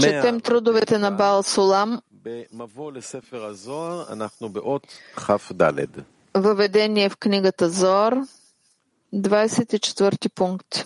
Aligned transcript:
Четем 0.00 0.40
трудовете 0.40 0.98
на 0.98 1.10
Баал 1.10 1.42
Сулам 1.42 2.00
Въведение 6.34 7.08
в 7.08 7.16
книгата 7.16 7.70
Зор, 7.70 8.16
24 9.14 10.28
пункт. 10.34 10.84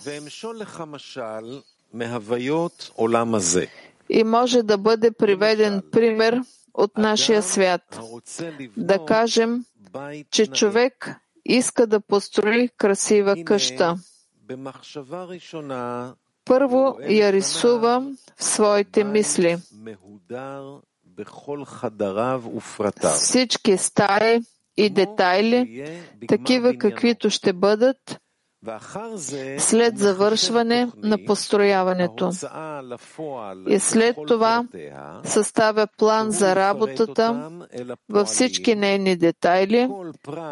И 4.09 4.23
може 4.23 4.63
да 4.63 4.77
бъде 4.77 5.11
приведен 5.11 5.81
пример 5.91 6.41
от 6.73 6.97
нашия 6.97 7.43
свят. 7.43 7.99
Да 8.77 9.05
кажем, 9.05 9.65
че 10.31 10.47
човек 10.47 11.15
иска 11.45 11.87
да 11.87 11.99
построи 11.99 12.69
красива 12.77 13.35
къща. 13.45 13.97
Първо 16.45 16.97
я 17.09 17.33
рисувам 17.33 18.17
в 18.37 18.43
своите 18.43 19.03
мисли. 19.03 19.57
Всички 23.03 23.77
стаи 23.77 24.39
и 24.77 24.89
детайли, 24.89 25.85
такива 26.27 26.77
каквито 26.77 27.29
ще 27.29 27.53
бъдат 27.53 28.19
след 29.57 29.97
завършване 29.97 30.91
на 30.97 31.25
построяването. 31.25 32.31
И 33.67 33.79
след 33.79 34.15
това 34.27 34.67
съставя 35.23 35.87
план 35.97 36.31
за 36.31 36.55
работата 36.55 37.51
във 38.09 38.27
всички 38.27 38.75
нейни 38.75 39.15
детайли, 39.15 39.89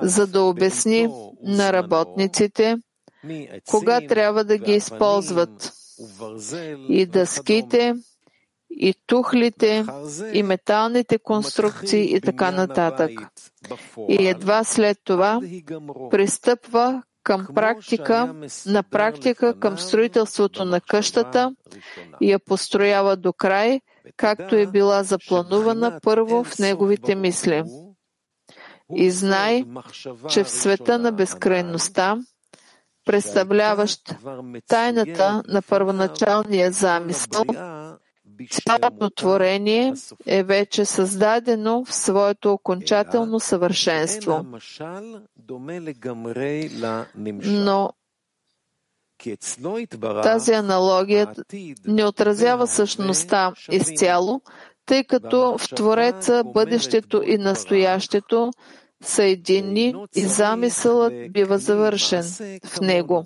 за 0.01 0.27
да 0.27 0.41
обясни 0.41 1.07
на 1.43 1.73
работниците 1.73 2.77
кога 3.69 4.01
трябва 4.07 4.43
да 4.43 4.57
ги 4.57 4.73
използват. 4.73 5.73
И 6.89 7.05
дъските, 7.05 7.93
и 8.69 8.93
тухлите, 9.07 9.85
и 10.33 10.43
металните 10.43 11.17
конструкции 11.19 12.15
и 12.15 12.21
така 12.21 12.51
нататък. 12.51 13.11
И 14.09 14.27
едва 14.27 14.63
след 14.63 14.97
това 15.03 15.41
пристъпва 16.11 17.03
към 17.23 17.47
практика, 17.55 18.35
на 18.65 18.83
практика 18.83 19.59
към 19.59 19.77
строителството 19.77 20.65
на 20.65 20.81
къщата 20.81 21.55
и 22.21 22.31
я 22.31 22.39
построява 22.39 23.17
до 23.17 23.33
край, 23.33 23.81
както 24.17 24.55
е 24.55 24.67
била 24.67 25.03
запланувана 25.03 25.99
първо 26.03 26.43
в 26.43 26.59
неговите 26.59 27.15
мисли. 27.15 27.63
И 28.95 29.11
знай, 29.11 29.65
че 30.29 30.43
в 30.43 30.49
света 30.49 30.99
на 30.99 31.11
безкрайността 31.11 32.17
представляващ 33.07 34.15
тайната 34.67 35.43
на 35.47 35.61
първоначалния 35.61 36.71
замисъл, 36.71 37.43
цялото 38.51 39.09
творение 39.09 39.93
е 40.25 40.43
вече 40.43 40.85
създадено 40.85 41.85
в 41.85 41.93
своето 41.93 42.53
окончателно 42.53 43.39
съвършенство. 43.39 44.45
Но 47.43 47.93
тази 50.23 50.53
аналогия 50.53 51.33
не 51.87 52.05
отразява 52.05 52.67
същността 52.67 53.53
изцяло, 53.71 54.41
тъй 54.85 55.03
като 55.03 55.57
в 55.57 55.67
Твореца 55.75 56.43
бъдещето 56.45 57.23
и 57.25 57.37
настоящето 57.37 58.51
съедини 59.03 59.95
и 60.15 60.21
замисълът 60.21 61.13
бива 61.31 61.57
завършен 61.57 62.23
в 62.65 62.81
него. 62.81 63.25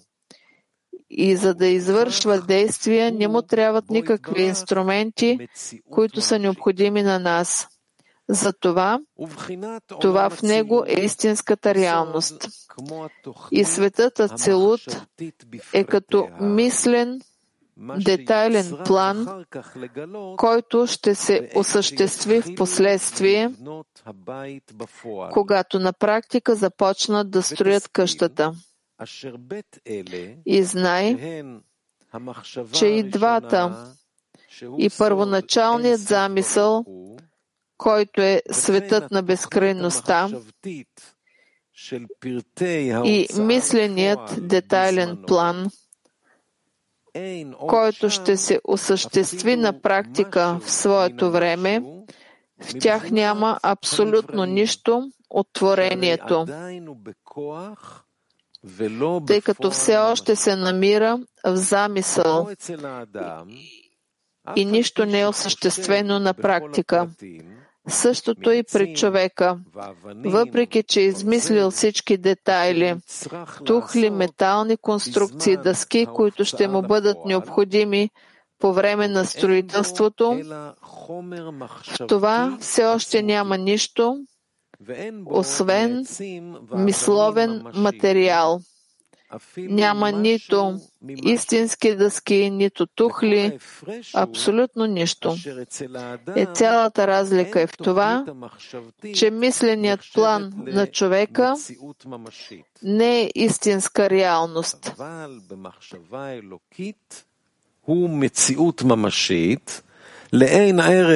И 1.09 1.36
за 1.36 1.53
да 1.53 1.67
извършва 1.67 2.41
действия, 2.41 3.11
не 3.11 3.28
му 3.28 3.41
трябват 3.41 3.89
никакви 3.89 4.44
инструменти, 4.44 5.47
които 5.91 6.22
са 6.22 6.39
необходими 6.39 7.03
на 7.03 7.19
нас. 7.19 7.67
Затова 8.30 9.00
това 10.01 10.29
в 10.29 10.41
него 10.41 10.84
е 10.88 11.01
истинската 11.01 11.75
реалност. 11.75 12.47
И 13.51 13.63
светът 13.63 14.19
Ацелут 14.19 14.81
е 15.73 15.84
като 15.84 16.28
мислен 16.40 17.22
детайлен 17.78 18.78
план, 18.86 19.46
който 20.38 20.88
ще 20.88 21.16
се 21.16 21.50
осъществи 21.56 22.42
в 22.42 22.56
последствие, 22.56 23.52
когато 25.32 25.80
на 25.80 25.94
практика 25.94 26.56
започнат 26.56 27.32
да 27.32 27.44
строят 27.44 27.88
къщата. 27.88 28.54
И 30.46 30.64
знай, 30.64 31.18
че 32.74 32.86
и 32.86 33.04
двата, 33.04 33.94
и 34.78 34.90
първоначалният 34.98 36.02
замисъл, 36.02 36.86
който 37.78 38.22
е 38.22 38.42
светът 38.52 39.12
на 39.12 39.24
безкрайността, 39.24 40.30
и 43.06 43.28
мисленият 43.40 44.48
детайлен 44.48 45.24
план– 45.28 45.70
който 47.67 48.09
ще 48.09 48.38
се 48.38 48.59
осъществи 48.63 49.55
на 49.55 49.81
практика 49.81 50.59
в 50.61 50.72
своето 50.72 51.31
време, 51.31 51.83
в 52.61 52.79
тях 52.79 53.11
няма 53.11 53.59
абсолютно 53.63 54.45
нищо 54.45 55.11
от 55.29 55.47
творението, 55.53 56.45
тъй 59.27 59.41
като 59.41 59.72
все 59.72 59.97
още 59.97 60.35
се 60.35 60.55
намира 60.55 61.19
в 61.45 61.55
замисъл 61.55 62.49
и 64.55 64.66
нищо 64.66 65.05
не 65.05 65.22
е 65.22 65.28
осъществено 65.28 66.19
на 66.19 66.33
практика. 66.33 67.09
Същото 67.90 68.52
и 68.52 68.64
при 68.74 68.94
човека. 68.94 69.59
Въпреки, 70.25 70.84
че 70.84 71.02
е 71.02 71.06
измислил 71.06 71.72
всички 71.72 72.18
детайли, 72.18 72.96
тухли, 73.66 74.09
метални 74.09 74.78
конструкции, 74.78 75.58
дъски, 75.58 76.06
които 76.06 76.46
ще 76.46 76.68
му 76.68 76.81
бъдат 76.81 77.18
необходими 77.25 78.09
по 78.59 78.74
време 78.74 79.08
на 79.08 79.25
строителството, 79.25 80.41
в 81.09 82.08
това 82.08 82.58
все 82.59 82.86
още 82.86 83.24
няма 83.24 83.58
нищо, 83.58 84.18
освен 85.25 86.06
мисловен 86.75 87.66
материал. 87.75 88.59
Няма 89.58 90.12
нито 90.12 90.80
истински 91.25 91.96
дъски, 91.96 92.50
нито 92.50 92.86
тухли, 92.86 93.59
абсолютно 94.14 94.86
нищо. 94.86 95.36
И 96.36 96.42
е, 96.42 96.46
цялата 96.46 97.08
разлика 97.08 97.62
е 97.62 97.68
в 97.68 97.78
това, 97.78 98.25
че 99.16 99.31
мисленият 99.31 100.00
план 100.14 100.53
на 100.58 100.88
човека 100.88 101.56
не 102.84 103.22
е 103.22 103.31
истинска 103.36 104.09
реалност. 104.09 104.96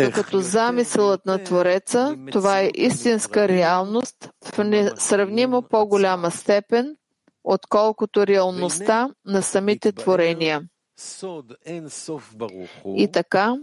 Докато 0.05 0.41
замисълът 0.41 1.25
на 1.25 1.43
Твореца, 1.43 2.17
това 2.31 2.59
е 2.61 2.71
истинска 2.73 3.47
реалност 3.47 4.29
в 4.43 4.63
несравнимо 4.63 5.61
по-голяма 5.61 6.31
степен– 6.31 6.95
отколкото 7.45 8.27
реалността 8.27 9.09
на 9.25 9.41
самите 9.41 9.91
творения. 9.91 10.61
И 12.85 13.11
така, 13.11 13.55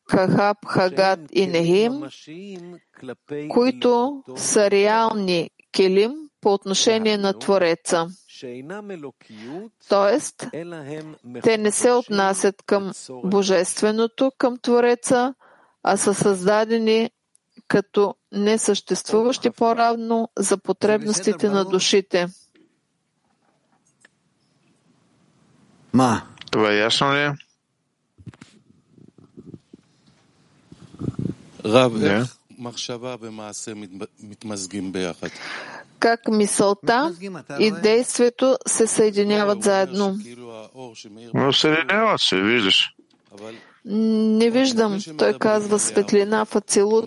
Кахаб, 0.08 0.58
Хагат 0.66 1.20
и 1.32 1.48
Нехим, 1.48 2.04
които 3.50 4.24
са 4.36 4.72
реални 4.72 5.50
келим 5.72 6.12
по 6.42 6.54
отношение 6.54 7.18
на 7.18 7.40
Твореца. 7.40 8.08
Тоест, 9.90 10.48
те 11.44 11.58
не 11.58 11.72
се 11.72 11.92
отнасят 11.92 12.64
към 12.66 12.92
Божественото, 13.10 14.32
към 14.38 14.58
Твореца, 14.62 15.34
а 15.84 15.98
са 15.98 16.14
създадени 16.14 17.12
като 17.68 18.16
несъществуващи 18.32 19.50
по-равно 19.50 20.30
за 20.38 20.58
потребностите 20.58 21.50
на 21.50 21.66
душите. 21.66 22.28
Това 26.52 26.72
е 26.72 26.78
ясно 26.78 27.14
ли? 27.14 27.47
Как 36.00 36.28
мисълта 36.28 37.16
и 37.60 37.72
действието 37.72 38.58
се 38.68 38.88
съединяват 38.88 39.64
заедно. 39.64 40.18
Но 41.34 41.54
съединяват 41.54 42.22
се, 42.22 42.42
виждаш. 42.42 42.94
Не 43.86 44.50
виждам, 44.50 45.00
той 45.18 45.34
казва 45.34 45.80
светлина 45.80 46.46
в 46.46 46.56
ацелут. 46.56 47.06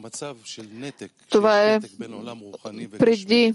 Това 1.30 1.62
е 1.62 1.80
преди 2.98 3.54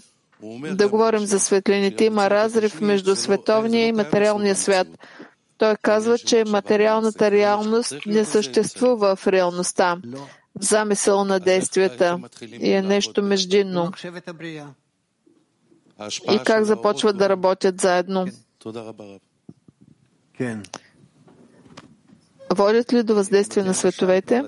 да 0.71 0.89
говорим 0.89 1.25
за 1.25 1.39
светлините. 1.39 2.05
Има 2.05 2.29
разрив 2.29 2.81
между 2.81 3.15
световния 3.15 3.87
и 3.87 3.91
материалния 3.91 4.55
свят. 4.55 4.87
Той 5.57 5.75
казва, 5.81 6.17
че 6.17 6.43
материалната 6.47 7.31
реалност 7.31 7.93
не 8.05 8.25
съществува 8.25 9.15
в 9.15 9.27
реалността 9.27 9.97
замисъл 10.59 11.25
на 11.25 11.39
действията 11.39 12.19
и 12.51 12.71
е 12.71 12.81
нещо 12.81 13.23
междинно. 13.23 13.91
И 16.31 16.39
как 16.45 16.63
започват 16.63 17.17
да 17.17 17.29
работят 17.29 17.81
заедно. 17.81 18.25
Водят 22.53 22.93
ли 22.93 23.03
до 23.03 23.15
въздействие 23.15 23.63
на 23.63 23.73
световете? 23.73 24.43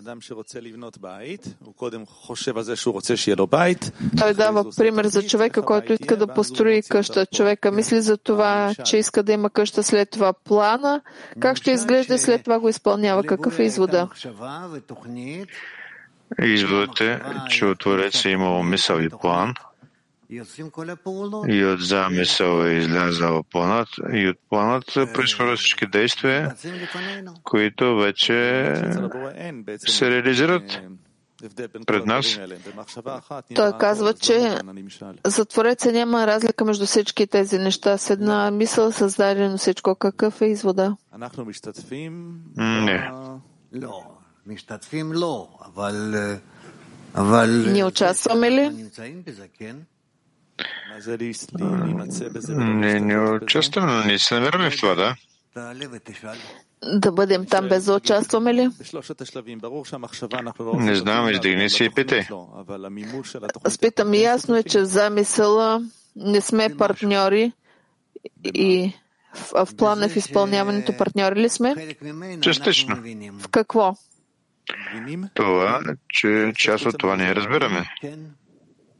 Той 4.19 4.33
дава 4.33 4.71
пример 4.77 5.05
за 5.05 5.23
човека, 5.23 5.61
който 5.61 5.93
иска 5.93 6.17
да 6.17 6.27
построи 6.27 6.81
къща. 6.89 7.25
Човека 7.25 7.71
мисли 7.71 8.01
за 8.01 8.17
това, 8.17 8.75
че 8.85 8.97
иска 8.97 9.23
да 9.23 9.31
има 9.31 9.49
къща 9.49 9.83
след 9.83 10.09
това 10.09 10.33
плана. 10.33 11.01
Как 11.39 11.57
ще 11.57 11.71
изглежда 11.71 12.15
и 12.15 12.19
след 12.19 12.43
това 12.43 12.59
го 12.59 12.69
изпълнява? 12.69 13.23
Какъв 13.23 13.59
е 13.59 13.63
извода? 13.63 14.09
Изводът 16.43 17.01
е, 17.01 17.19
че 17.49 17.65
от 17.65 17.79
Твореца 17.79 18.29
е 18.29 18.31
имало 18.31 18.63
мисъл 18.63 18.99
и 18.99 19.09
план, 19.09 19.53
и 21.47 21.65
от 21.65 21.81
замисъл 21.81 22.63
е 22.63 22.71
излязал 22.71 23.43
планът, 23.43 23.87
и 24.13 24.29
от 24.29 24.37
планът 24.49 24.85
произхождат 25.13 25.59
всички 25.59 25.87
действия, 25.87 26.55
които 27.43 27.95
вече 27.95 28.23
се 29.77 30.11
реализират 30.11 30.81
пред 31.85 32.05
нас. 32.05 32.39
Той 33.55 33.77
казва, 33.77 34.13
че 34.13 34.59
за 35.25 35.45
Твореца 35.45 35.91
няма 35.91 36.27
разлика 36.27 36.65
между 36.65 36.85
всички 36.85 37.27
тези 37.27 37.57
неща. 37.57 37.97
С 37.97 38.09
една 38.09 38.51
мисъл 38.51 38.91
създадено 38.91 39.57
всичко. 39.57 39.95
Какъв 39.95 40.41
е 40.41 40.45
извода? 40.45 40.95
Не. 42.57 43.11
Ние 47.71 47.85
участваме 47.85 48.51
ли? 48.51 48.87
Не, 52.49 52.99
не 52.99 53.29
участваме, 53.29 53.91
но 53.91 54.03
ние 54.03 54.19
се 54.19 54.35
намираме 54.35 54.69
в 54.69 54.77
това, 54.77 54.95
да. 54.95 55.15
Да 56.99 57.11
бъдем 57.11 57.45
там 57.45 57.67
без 57.67 57.85
да 57.85 57.95
участваме 57.95 58.53
ли? 58.53 58.69
Не 60.83 60.95
знам, 60.95 61.29
издигни 61.29 61.69
си 61.69 61.83
и 61.83 61.89
пите. 61.89 62.29
Аз 63.63 63.77
питам, 63.77 64.13
ясно 64.13 64.55
е, 64.55 64.63
че 64.63 64.79
в 64.79 64.85
замисъла 64.85 65.81
не 66.15 66.41
сме 66.41 66.77
партньори 66.77 67.51
и 68.43 68.93
в, 69.33 69.65
в 69.65 69.75
плана 69.75 70.09
в 70.09 70.15
изпълняването 70.15 70.97
партньори 70.97 71.35
ли 71.39 71.49
сме? 71.49 71.95
Частично. 72.41 72.95
В 73.39 73.47
какво? 73.47 73.95
Това, 75.33 75.81
че 76.09 76.53
част 76.55 76.85
от 76.85 76.97
това 76.97 77.15
ние 77.15 77.35
разбираме. 77.35 77.85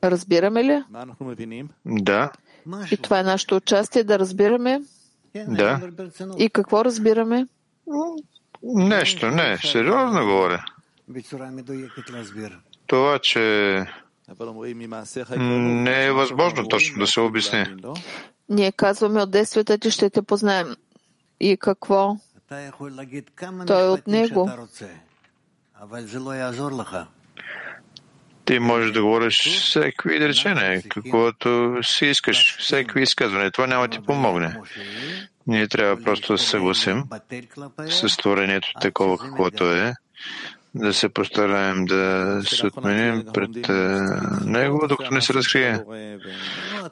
Разбираме 0.04 0.64
ли? 0.64 0.84
Да. 1.86 2.31
И 2.92 2.98
това 2.98 3.19
е 3.19 3.24
нашето 3.24 3.56
участие 3.56 4.04
да 4.04 4.19
разбираме. 4.19 4.81
Да. 5.48 5.81
И 6.38 6.50
какво 6.50 6.86
разбираме? 6.86 7.48
Нещо, 8.64 9.28
не, 9.28 9.58
сериозно 9.58 10.25
говоря. 10.25 10.66
Това, 12.88 13.20
че 13.20 13.86
не 15.60 16.06
е 16.06 16.12
възможно 16.12 16.68
точно 16.68 17.00
да 17.00 17.08
се 17.08 17.20
обясни. 17.20 17.66
Ние 18.50 18.72
казваме 18.72 19.22
от 19.22 19.31
действията 19.31 19.78
ти 19.78 19.92
ще 19.92 20.10
те 20.10 20.22
познаем. 20.22 20.75
И 21.40 21.58
какво? 21.58 22.18
Той 23.68 23.86
е 23.86 23.88
от 23.88 24.08
него. 24.08 24.50
Ти 28.46 28.60
можеш 28.60 28.91
да 28.91 29.01
говориш 29.01 29.62
всеки 29.62 30.07
изречение, 30.07 30.81
каквото 30.89 31.79
си 31.84 32.05
искаш, 32.05 32.57
всеки 32.60 33.00
изказване. 33.00 33.51
Това 33.51 33.67
няма 33.67 33.88
ти 33.88 34.00
помогне. 34.00 34.62
Ние 35.48 35.67
трябва 35.67 36.03
просто 36.03 36.34
да 36.34 36.38
се 36.38 36.50
съгласим 36.50 37.03
с 37.89 38.17
творението 38.17 38.67
такова, 38.81 39.17
каквото 39.17 39.72
е, 39.72 39.93
да 40.75 40.93
се 40.93 41.10
постараем 41.10 41.86
да 41.86 42.41
се 42.46 42.67
отменим 42.67 43.25
пред 43.34 43.69
него, 44.46 44.88
докато 44.88 45.13
не 45.13 45.22
се 45.22 45.34
разкрие. 45.34 45.79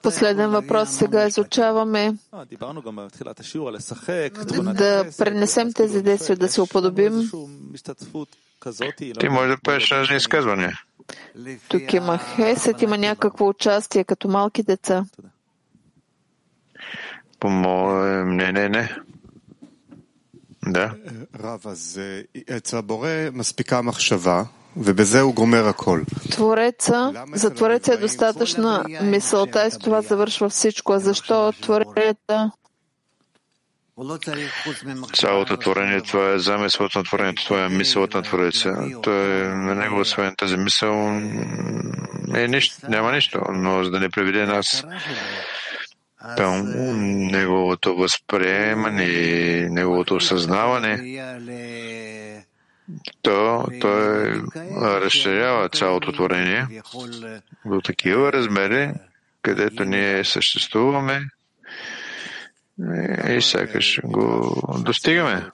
Последен 0.03 0.49
въпрос 0.49 0.89
сега 0.89 1.27
изучаваме 1.27 2.13
да 4.73 5.05
пренесем 5.17 5.73
тези 5.73 6.01
действия, 6.01 6.37
да 6.37 6.47
се 6.47 6.61
уподобим. 6.61 7.31
Ти 9.19 9.29
можеш 9.29 9.55
да 9.55 9.61
правиш 9.63 9.91
разни 9.91 10.15
изказвания. 10.15 10.79
Тук 11.67 11.93
има 11.93 12.17
хесет, 12.17 12.81
има 12.81 12.97
някакво 12.97 13.47
участие 13.47 14.03
като 14.03 14.27
малки 14.27 14.63
деца. 14.63 15.05
По 17.39 17.49
мое 17.49 18.23
мнение, 18.23 18.69
не. 18.69 18.95
Да. 20.67 20.93
Твореца, 26.31 27.25
за 27.33 27.53
Твореца 27.53 27.93
е 27.93 27.97
достатъчна 27.97 28.85
мисълта 29.01 29.67
и 29.67 29.71
с 29.71 29.77
това 29.77 30.01
завършва 30.01 30.49
всичко. 30.49 30.93
А 30.93 30.99
защо 30.99 31.51
Твореца 31.61 32.51
Цялото 35.13 35.57
творение, 35.57 36.01
това 36.01 36.31
е 36.31 36.39
замисълът 36.39 36.95
на 36.95 37.03
творението, 37.03 37.43
това 37.43 37.65
е 37.65 37.69
мисълът 37.69 38.13
на 38.13 38.21
Твореца. 38.21 38.75
Той 39.03 39.41
е 39.41 39.47
на 39.47 39.75
него, 39.75 39.99
освен 39.99 40.35
тази 40.37 40.57
мисъл, 40.57 41.21
е 42.35 42.47
нищо, 42.47 42.75
няма 42.89 43.11
нищо, 43.11 43.41
но 43.49 43.83
за 43.83 43.91
да 43.91 43.99
не 43.99 44.09
приведе 44.09 44.45
нас 44.45 44.85
към 46.37 46.63
неговото 47.31 47.95
възприемане 47.95 49.03
и 49.03 49.69
неговото 49.69 50.15
осъзнаване, 50.15 51.19
то 53.21 53.65
той 53.81 54.41
разширява 54.81 55.69
цялото 55.69 56.11
творение 56.11 56.67
до 57.65 57.81
такива 57.81 58.33
размери, 58.33 58.93
където 59.41 59.85
ние 59.85 60.23
съществуваме 60.23 61.21
и 63.29 63.41
сякаш 63.41 64.01
го 64.03 64.55
достигаме. 64.79 65.49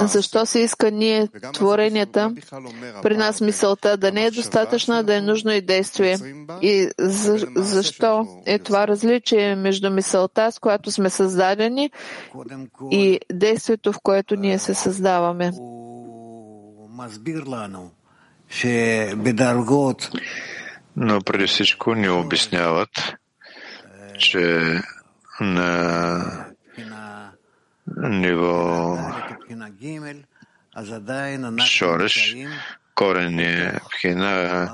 Защо 0.00 0.46
се 0.46 0.60
иска 0.60 0.90
ние, 0.90 1.28
творенията, 1.54 2.34
при 3.02 3.16
нас 3.16 3.40
мисълта 3.40 3.96
да 3.96 4.12
не 4.12 4.24
е 4.24 4.30
достатъчна, 4.30 5.04
да 5.04 5.16
е 5.16 5.20
нужно 5.20 5.52
и 5.52 5.60
действие? 5.60 6.18
И 6.62 6.88
за, 6.98 7.46
защо 7.56 8.42
е 8.46 8.58
това 8.58 8.88
различие 8.88 9.56
между 9.56 9.90
мисълта, 9.90 10.52
с 10.52 10.58
която 10.58 10.90
сме 10.90 11.10
създадени, 11.10 11.90
и 12.90 13.20
действието, 13.32 13.92
в 13.92 14.00
което 14.02 14.36
ние 14.36 14.58
се 14.58 14.74
създаваме? 14.74 15.50
Но 20.96 21.20
преди 21.20 21.46
всичко 21.46 21.94
ни 21.94 22.08
обясняват, 22.08 22.88
че 24.18 24.80
на 25.40 26.46
ниво 27.96 28.98
шореш, 31.66 32.36
корени, 32.94 33.70
пхина, 33.90 34.68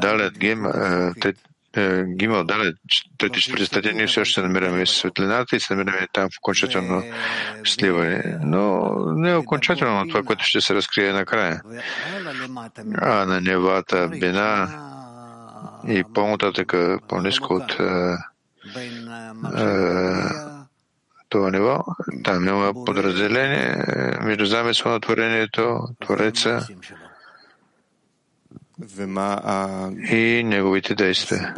далет, 0.00 0.38
гим, 0.38 0.66
Гимал, 2.16 2.44
далет, 2.44 2.76
трети, 3.18 3.40
четвърти 3.40 3.66
статия, 3.66 3.94
ние 3.94 4.06
все 4.06 4.20
още 4.20 4.42
намираме 4.42 4.86
светлината 4.86 5.56
и 5.56 5.60
се 5.60 5.74
намираме 5.74 6.06
там 6.12 6.28
в 6.30 6.38
окончателно 6.38 7.02
сливане. 7.64 8.38
Но 8.42 8.94
не 9.14 9.30
е 9.30 9.36
окончателно 9.36 10.08
това, 10.08 10.22
което 10.22 10.44
ще 10.44 10.60
се 10.60 10.74
разкрие 10.74 11.12
накрая. 11.12 11.62
А 12.96 13.24
на 13.24 13.40
нивата 13.40 14.08
бина 14.08 14.68
и 15.88 16.04
по-нататък, 16.14 16.74
по-низко 17.08 17.54
от 17.54 17.76
това 21.28 21.50
ниво. 21.50 21.84
Там 22.24 22.44
няма 22.44 22.84
подразделение 22.84 23.76
между 24.22 24.44
замисъл 24.46 24.92
на 24.92 25.00
творението, 25.00 25.80
Твореца 26.00 26.66
и 30.10 30.42
неговите 30.44 30.94
действия. 30.94 31.54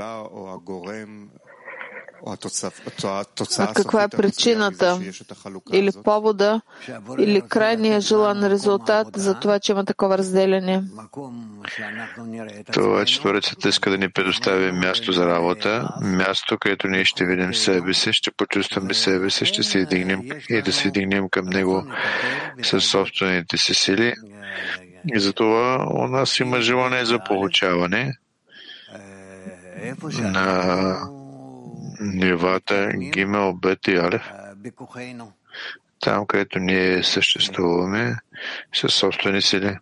А 3.59 3.75
каква 3.75 4.03
е 4.03 4.09
причината 4.09 5.01
или 5.73 5.91
повода 6.05 6.61
или 7.19 7.43
крайния 7.49 8.01
желан 8.01 8.47
резултат 8.47 9.09
за 9.17 9.35
това, 9.35 9.59
че 9.59 9.73
има 9.73 9.85
такова 9.85 10.19
разделение? 10.19 10.83
Това, 12.73 13.05
че 13.05 13.21
Творецът 13.21 13.65
иска 13.65 13.91
да 13.91 13.99
ни 13.99 14.09
предостави 14.09 14.73
място 14.73 15.13
за 15.13 15.27
работа, 15.27 15.89
място, 16.03 16.59
където 16.59 16.89
ние 16.89 17.05
ще 17.05 17.25
видим 17.25 17.55
себе 17.55 17.95
си, 17.95 18.13
ще 18.13 18.31
почувстваме 18.31 18.95
себе 18.95 19.31
си, 19.31 19.47
ще 19.47 19.63
се 19.63 19.79
издигнем 19.79 20.23
и 20.49 20.63
да 20.63 20.73
се 20.73 20.89
издигнем 20.89 21.29
към 21.29 21.47
Него 21.47 21.87
със 22.63 22.85
собствените 22.85 23.59
си 23.59 23.75
сили. 23.75 24.15
И 25.15 25.21
затова 25.21 25.87
у 25.95 26.07
нас 26.07 26.41
има 26.41 26.61
желание 26.61 27.05
за 27.05 27.19
получаване 27.19 28.13
на 30.21 30.97
нивата 32.00 32.92
Гимел, 33.14 33.54
Бет 33.54 33.88
и 33.88 33.96
Алев, 33.96 34.32
там, 36.00 36.26
където 36.26 36.60
ние 36.60 37.04
съществуваме 37.04 38.16
със 38.74 38.94
собствени 38.94 39.42
сили. 39.42 39.78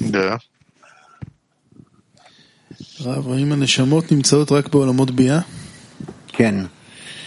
Да. 0.00 0.38
רב, 3.00 3.28
האם 3.28 3.52
הנשמות 3.52 4.12
נמצאות 4.12 4.52
רק 4.52 4.68
בעולמות 4.68 5.10
ביאה? 5.10 5.40
כן. 6.28 6.54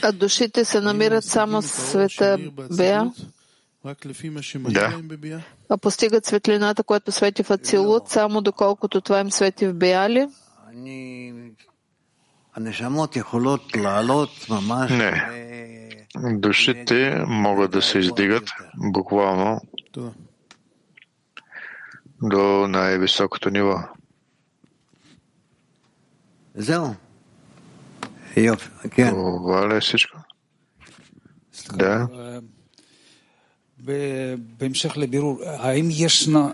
А 0.02 0.12
душите 0.12 0.66
се 0.66 0.82
намират 0.82 1.24
само 1.24 1.62
в 1.62 1.68
света 1.68 2.38
Беа? 2.78 3.04
Да. 4.70 4.94
А 5.69 5.79
постигат 5.79 6.27
светлината, 6.27 6.83
която 6.83 7.13
свети 7.13 7.43
в 7.43 7.51
Ацилут, 7.51 8.09
само 8.09 8.41
доколкото 8.43 9.01
това 9.01 9.21
им 9.21 9.31
свети 9.31 9.67
в 9.67 9.75
Беали? 9.75 10.29
Не. 14.97 16.39
Душите 16.39 17.25
могат 17.27 17.71
да 17.71 17.83
се 17.83 17.99
издигат 17.99 18.49
буквално 18.93 19.61
до 22.23 22.69
най-високото 22.69 23.51
ниво. 23.51 23.79
Това 29.37 29.69
ли 29.69 29.77
е 29.77 29.81
всичко? 29.81 30.19
Да. 31.75 32.09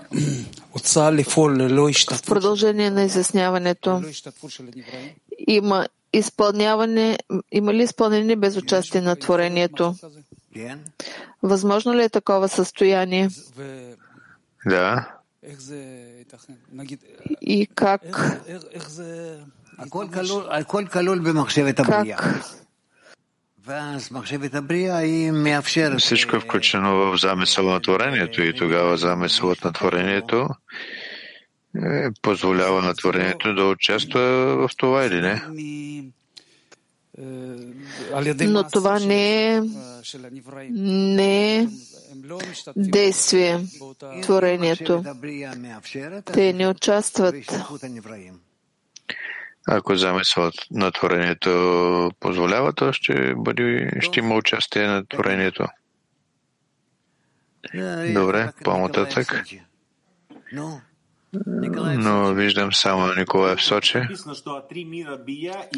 В 2.16 2.22
продължение 2.26 2.90
на 2.90 3.02
изясняването 3.02 4.02
има 5.46 5.88
изпълняване, 6.12 7.18
има 7.52 7.74
ли 7.74 7.82
изпълнение 7.82 8.36
без 8.36 8.56
участие 8.56 9.00
на 9.00 9.16
творението? 9.16 9.94
Възможно 11.42 11.94
ли 11.94 12.02
е 12.02 12.08
такова 12.08 12.48
състояние? 12.48 13.28
Да. 14.66 15.08
И 17.40 17.66
как? 17.74 18.00
Как? 21.86 22.06
Всичко 25.98 26.36
е 26.36 26.40
включено 26.40 26.96
в 26.96 27.16
замисъл 27.20 27.70
на 27.70 27.80
творението 27.80 28.42
и 28.42 28.54
тогава 28.54 28.96
замисълът 28.96 29.64
на 29.64 29.72
творението 29.72 30.48
е, 31.76 32.10
позволява 32.22 32.82
на 32.82 32.94
творението 32.94 33.54
да 33.54 33.64
участва 33.64 34.20
в 34.68 34.70
това 34.76 35.04
или 35.04 35.20
не. 35.20 35.42
Но 38.48 38.68
това 38.68 38.98
не 38.98 39.54
е, 39.54 39.62
не 40.70 41.58
е 41.58 41.68
действие, 42.76 43.60
творението. 44.22 45.04
Те 46.32 46.52
не 46.52 46.68
участват 46.68 47.34
ако 49.68 49.96
замисълът 49.96 50.54
на 50.70 50.90
творението 50.90 52.10
позволява, 52.20 52.72
то 52.72 52.92
ще, 52.92 53.34
бъде, 53.34 53.90
ще 54.00 54.20
има 54.20 54.34
участие 54.34 54.86
на 54.86 55.06
творението. 55.06 55.66
Добре, 58.14 58.52
по-нататък. 58.64 59.44
Но 61.96 62.34
виждам 62.34 62.72
само 62.72 63.14
Николай 63.14 63.56
в 63.56 63.62
Сочи. 63.62 64.02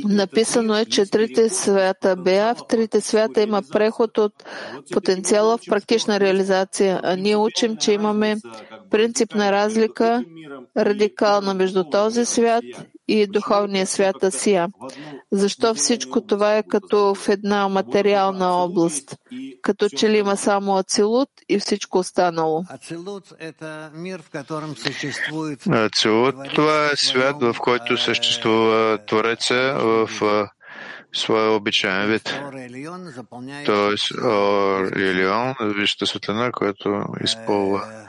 Написано 0.04 0.76
е, 0.76 0.84
че 0.84 1.10
трите 1.10 1.48
свята 1.48 2.16
Беа, 2.16 2.54
в 2.54 2.66
трите 2.68 3.00
свята 3.00 3.42
има 3.42 3.62
преход 3.72 4.18
от 4.18 4.44
потенциала 4.92 5.58
в 5.58 5.60
практична 5.68 6.20
реализация. 6.20 7.00
А 7.04 7.16
ние 7.16 7.36
учим, 7.36 7.76
че 7.76 7.92
имаме 7.92 8.36
принципна 8.90 9.52
разлика, 9.52 10.24
радикална 10.76 11.54
между 11.54 11.84
този 11.84 12.24
свят 12.24 12.64
и 13.08 13.26
духовния 13.26 13.86
свят 13.86 14.24
Асия. 14.24 14.68
Защо 15.32 15.74
всичко 15.74 16.20
това 16.20 16.56
е 16.56 16.62
като 16.62 17.14
в 17.14 17.28
една 17.28 17.68
материална 17.68 18.64
област, 18.64 19.16
като 19.62 19.88
че 19.88 20.10
ли 20.10 20.18
има 20.18 20.36
само 20.36 20.76
Ацилут 20.76 21.28
и 21.48 21.58
всичко 21.58 21.98
останало? 21.98 22.64
Ацилут, 25.68 26.36
това 26.54 26.90
е 26.92 26.96
свят, 26.96 27.36
в 27.40 27.56
който 27.60 27.96
съществува 27.96 28.98
Твореца 29.06 29.76
в 29.78 30.08
своя 31.12 31.50
обичайен 31.50 32.10
вид. 32.10 32.40
Тоест, 33.66 34.12
Ор 34.24 34.84
Илион, 34.96 35.54
вижте 35.60 36.06
светлина, 36.06 36.52
която 36.52 37.04
изпълва 37.24 38.03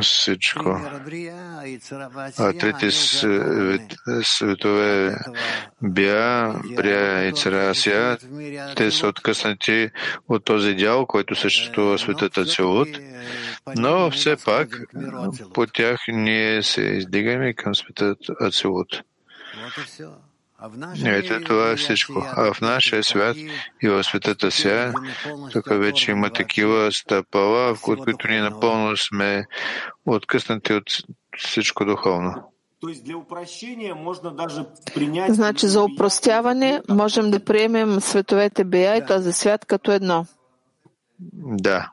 всичко. 0.00 0.80
А 2.38 2.52
трите 2.52 2.90
светове 4.22 5.16
Бия, 5.82 6.54
Брия 6.76 7.28
и 7.28 7.32
Царасия, 7.32 8.18
те 8.76 8.90
са 8.90 9.06
откъснати 9.06 9.90
от 10.28 10.44
този 10.44 10.74
дял, 10.74 11.06
който 11.06 11.34
съществува 11.34 11.96
в 11.96 12.00
светът 12.00 12.38
Ацелут, 12.38 12.88
но 13.76 14.10
все 14.10 14.36
пак 14.44 14.68
по 15.54 15.66
тях 15.66 16.00
ние 16.08 16.62
се 16.62 16.82
издигаме 16.82 17.54
към 17.54 17.74
светът 17.74 18.18
Ацелут. 18.40 19.02
Ето 21.04 21.40
това 21.44 21.70
е 21.70 21.76
всичко. 21.76 22.24
А 22.36 22.52
в 22.54 22.60
нашия 22.60 23.04
свят 23.04 23.36
и 23.82 23.88
в 23.88 24.04
светата 24.04 24.50
ся, 24.50 24.92
тук 25.52 25.66
вече 25.68 26.10
има 26.10 26.30
такива 26.30 26.92
стъпала, 26.92 27.74
в 27.74 27.80
които 27.82 28.28
ние 28.28 28.40
напълно 28.40 28.96
сме 28.96 29.46
откъснати 30.06 30.72
от 30.72 30.84
всичко 31.38 31.84
духовно. 31.84 32.52
Значи 35.28 35.66
за 35.66 35.82
упростяване 35.82 36.82
можем 36.88 37.30
да 37.30 37.44
приемем 37.44 38.00
световете 38.00 38.64
Бия 38.64 38.96
и 38.96 39.06
този 39.06 39.32
свят 39.32 39.64
като 39.64 39.92
едно. 39.92 40.26
Да. 41.42 41.90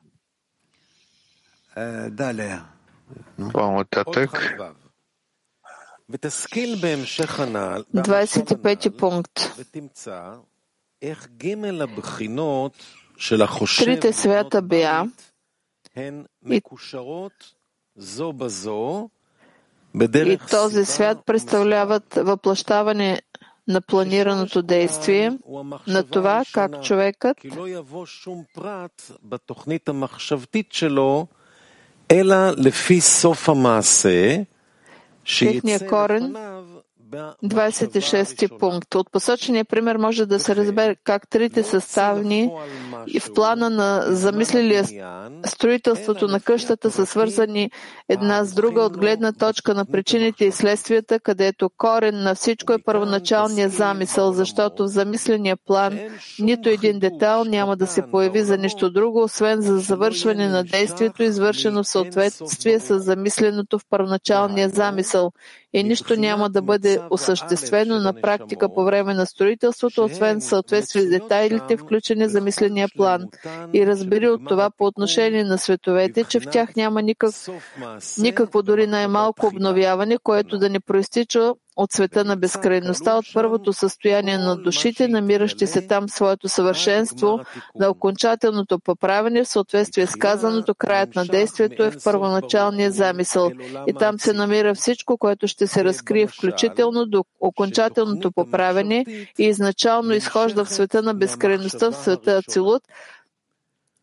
По-нататък. 3.53 4.55
25 7.95 8.97
пункт. 8.97 9.55
Трите 13.85 14.13
свята 14.13 14.61
Бия 14.61 15.11
и, 16.49 16.61
и 20.33 20.37
този 20.49 20.85
свят 20.85 21.17
представляват 21.25 22.13
въплащаване 22.15 23.21
на 23.67 23.81
планираното 23.81 24.61
действие, 24.61 25.37
на 25.87 26.03
това 26.03 26.43
как 26.53 26.83
човекът 26.83 27.37
Техния 35.25 35.79
корен 35.79 36.35
26 37.43 38.59
пункт. 38.59 38.95
От 38.95 39.11
посочения 39.11 39.65
пример 39.65 39.95
може 39.95 40.25
да 40.25 40.39
се 40.39 40.55
разбере 40.55 40.95
как 41.03 41.29
трите 41.29 41.63
съставни 41.63 42.51
и 43.07 43.19
в 43.19 43.33
плана 43.33 43.69
на 43.69 44.03
замислилия 44.07 44.85
строителството 45.45 46.27
на 46.27 46.39
къщата 46.39 46.91
са 46.91 47.05
свързани 47.05 47.71
една 48.09 48.43
с 48.43 48.53
друга 48.53 48.81
от 48.81 48.97
гледна 48.97 49.31
точка 49.31 49.73
на 49.73 49.85
причините 49.85 50.45
и 50.45 50.51
следствията, 50.51 51.19
където 51.19 51.69
корен 51.77 52.23
на 52.23 52.35
всичко 52.35 52.73
е 52.73 52.83
първоначалният 52.85 53.73
замисъл, 53.73 54.33
защото 54.33 54.83
в 54.83 54.87
замисления 54.87 55.57
план 55.65 55.99
нито 56.39 56.69
един 56.69 56.99
детайл 56.99 57.43
няма 57.43 57.77
да 57.77 57.87
се 57.87 58.01
появи 58.11 58.43
за 58.43 58.57
нищо 58.57 58.89
друго, 58.89 59.23
освен 59.23 59.61
за 59.61 59.79
завършване 59.79 60.47
на 60.47 60.63
действието, 60.63 61.23
извършено 61.23 61.83
в 61.83 61.87
съответствие 61.87 62.79
с 62.79 62.99
замисленото 62.99 63.79
в 63.79 63.85
първоначалния 63.89 64.69
замисъл 64.69 65.31
и 65.73 65.83
нищо 65.83 66.15
няма 66.15 66.49
да 66.49 66.61
бъде 66.61 66.99
осъществено 67.09 67.99
на 67.99 68.13
практика 68.21 68.73
по 68.73 68.83
време 68.83 69.13
на 69.13 69.25
строителството, 69.25 70.03
освен 70.03 70.41
съответствие 70.41 71.01
с 71.01 71.09
детайлите, 71.09 71.77
включени 71.77 72.29
за 72.29 72.41
мисления 72.41 72.87
план. 72.97 73.25
И 73.73 73.87
разбери 73.87 74.29
от 74.29 74.41
това 74.47 74.69
по 74.77 74.85
отношение 74.85 75.43
на 75.43 75.57
световете, 75.57 76.23
че 76.23 76.39
в 76.39 76.47
тях 76.51 76.75
няма 76.75 77.01
никак, 77.01 77.31
никакво 78.17 78.63
дори 78.63 78.87
най-малко 78.87 79.47
обновяване, 79.47 80.17
което 80.23 80.57
да 80.57 80.69
не 80.69 80.79
проистича 80.79 81.53
от 81.75 81.91
света 81.91 82.25
на 82.25 82.35
безкрайността, 82.35 83.17
от 83.17 83.25
първото 83.33 83.73
състояние 83.73 84.37
на 84.37 84.55
душите, 84.55 85.07
намиращи 85.07 85.67
се 85.67 85.87
там 85.87 86.09
своето 86.09 86.49
съвършенство, 86.49 87.39
на 87.75 87.89
окончателното 87.89 88.79
поправене 88.79 89.43
в 89.43 89.47
съответствие 89.47 90.07
с 90.07 90.15
казаното, 90.15 90.75
краят 90.75 91.15
на 91.15 91.25
действието 91.25 91.83
е 91.83 91.91
в 91.91 92.03
първоначалния 92.03 92.91
замисъл. 92.91 93.51
И 93.87 93.93
там 93.93 94.19
се 94.19 94.33
намира 94.33 94.75
всичко, 94.75 95.17
което 95.17 95.47
ще 95.47 95.67
се 95.67 95.83
разкрие 95.83 96.27
включително 96.27 97.05
до 97.05 97.23
окончателното 97.39 98.31
поправене 98.31 99.05
и 99.39 99.43
изначално 99.43 100.13
изхожда 100.13 100.65
в 100.65 100.73
света 100.73 101.01
на 101.01 101.13
безкрайността, 101.13 101.91
в 101.91 101.95
света 101.95 102.37
Ацилут, 102.37 102.83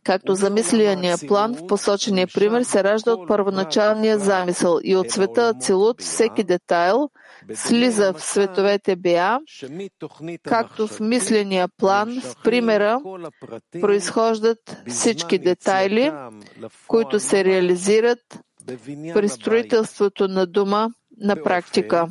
както 0.04 0.34
замисления 0.34 1.16
план 1.28 1.54
в 1.54 1.66
посочения 1.66 2.26
пример 2.26 2.62
се 2.62 2.84
ражда 2.84 3.12
от 3.12 3.28
първоначалния 3.28 4.18
замисъл. 4.18 4.78
И 4.84 4.96
от 4.96 5.10
света 5.10 5.48
Ацилут 5.48 6.00
всеки 6.00 6.44
детайл 6.44 7.10
слиза 7.54 8.12
в 8.12 8.22
световете 8.22 8.96
Беа, 8.96 9.38
както 10.42 10.86
в 10.86 11.00
мисления 11.00 11.68
план 11.76 12.20
в 12.20 12.34
примера 12.44 13.00
произхождат 13.80 14.76
всички 14.88 15.38
детайли, 15.38 16.12
които 16.88 17.20
се 17.20 17.44
реализират 17.44 18.18
при 19.14 19.28
строителството 19.28 20.28
на 20.28 20.46
дума 20.46 20.90
на 21.20 21.42
практика. 21.42 22.08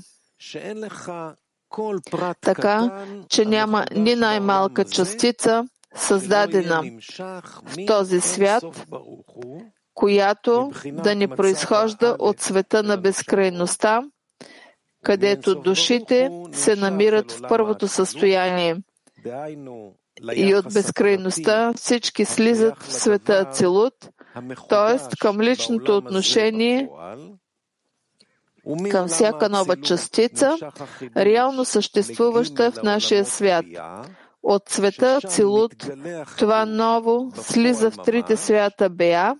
Така, 2.42 3.06
че 3.30 3.46
няма 3.46 3.86
ни 3.96 4.16
най-малка 4.16 4.86
частица, 4.86 5.66
създадена 5.96 6.84
в 7.66 7.86
този 7.88 8.22
свят, 8.22 8.63
която 9.94 10.72
да 10.86 11.16
не 11.16 11.28
произхожда 11.28 12.16
от 12.20 12.40
света 12.40 12.84
на 12.84 12.98
безкрайността, 12.98 14.02
където 15.04 15.56
душите 15.56 16.30
се 16.52 16.76
намират 16.76 17.32
в 17.32 17.42
първото 17.50 17.88
състояние. 17.88 18.78
И 20.36 20.56
от 20.56 20.74
безкрайността 20.74 21.74
всички 21.74 22.26
слизат 22.26 22.84
в 22.84 22.94
света 22.94 23.34
Ацелут, 23.34 23.94
т.е. 24.70 25.18
към 25.20 25.42
личното 25.42 25.98
отношение 25.98 26.90
към 28.92 29.08
всяка 29.08 29.50
нова 29.50 29.82
частица, 29.82 30.58
реално 31.18 31.66
съществуваща 31.66 32.72
в 32.72 32.84
нашия 32.84 33.26
свят. 33.26 33.66
От 34.43 34.69
света 34.69 35.19
Цилут 35.28 35.89
това 36.38 36.65
ново 36.65 37.32
слиза 37.36 37.91
в 37.91 37.97
трите 38.06 38.38
свята 38.38 38.89
Беа, 38.89 39.36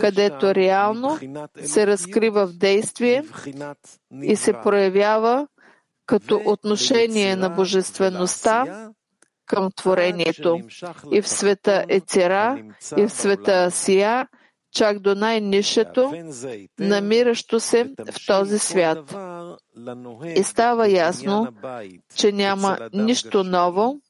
където 0.00 0.54
реално 0.54 1.18
се 1.64 1.86
разкрива 1.86 2.46
в 2.46 2.52
действие 2.52 3.24
и 4.22 4.36
се 4.36 4.52
проявява 4.52 5.46
като 6.06 6.40
отношение 6.44 7.36
на 7.36 7.50
божествеността 7.50 8.90
към 9.46 9.70
творението. 9.76 10.60
И 11.12 11.22
в 11.22 11.28
света 11.28 11.84
Ецера, 11.88 12.62
и 12.96 13.02
в 13.02 13.12
света 13.12 13.52
Асия, 13.52 14.28
чак 14.72 14.98
до 14.98 15.14
най-нишето, 15.14 16.12
намиращо 16.78 17.60
се 17.60 17.84
в 18.12 18.26
този 18.26 18.58
свят. 18.58 19.16
И 20.36 20.42
става 20.42 20.88
ясно, 20.88 21.48
че 22.14 22.32
няма 22.32 22.78
нищо 22.92 23.44
ново, 23.44 24.00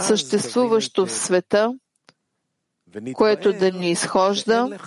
съществуващо 0.00 1.06
в 1.06 1.12
света, 1.12 1.74
което 3.14 3.52
да 3.52 3.70
ни 3.72 3.90
изхожда 3.90 4.78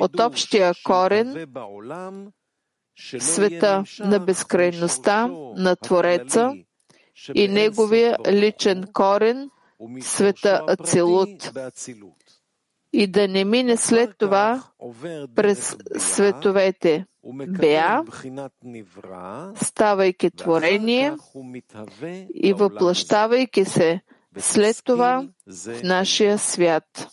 от 0.00 0.20
общия 0.20 0.72
корен, 0.84 1.46
света 3.18 3.84
на 4.00 4.18
безкрайността 4.18 5.26
на 5.56 5.76
Твореца 5.76 6.52
и 7.34 7.48
неговия 7.48 8.18
личен 8.26 8.84
корен, 8.92 9.50
света 10.00 10.64
Ацелут 10.68 11.52
и 12.92 13.06
да 13.06 13.28
не 13.28 13.44
мине 13.44 13.76
след 13.76 14.18
това 14.18 14.62
през 15.34 15.76
световете 15.98 17.06
Беа, 17.48 18.02
ставайки 19.62 20.30
творение 20.30 21.16
и 22.34 22.52
въплащавайки 22.52 23.64
се 23.64 24.00
след 24.38 24.76
това 24.84 25.28
в 25.46 25.82
нашия 25.82 26.38
свят. 26.38 27.08